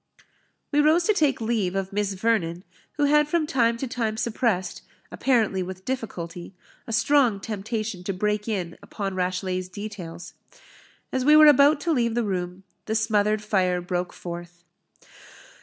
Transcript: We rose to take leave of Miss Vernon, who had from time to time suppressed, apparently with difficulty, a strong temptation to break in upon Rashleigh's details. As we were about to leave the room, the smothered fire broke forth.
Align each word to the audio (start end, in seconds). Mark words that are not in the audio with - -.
We 0.71 0.79
rose 0.81 1.03
to 1.03 1.13
take 1.13 1.39
leave 1.39 1.75
of 1.75 1.93
Miss 1.93 2.13
Vernon, 2.13 2.63
who 2.93 3.03
had 3.03 3.27
from 3.27 3.45
time 3.45 3.77
to 3.77 3.87
time 3.87 4.17
suppressed, 4.17 4.81
apparently 5.11 5.61
with 5.61 5.85
difficulty, 5.85 6.55
a 6.87 6.91
strong 6.91 7.39
temptation 7.39 8.03
to 8.05 8.11
break 8.11 8.47
in 8.47 8.79
upon 8.81 9.13
Rashleigh's 9.13 9.69
details. 9.69 10.33
As 11.11 11.23
we 11.23 11.35
were 11.35 11.45
about 11.45 11.79
to 11.81 11.93
leave 11.93 12.15
the 12.15 12.23
room, 12.23 12.63
the 12.87 12.95
smothered 12.95 13.43
fire 13.43 13.79
broke 13.79 14.11
forth. 14.11 14.63